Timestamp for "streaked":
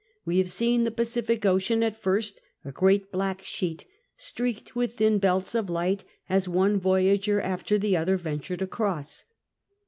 4.17-4.75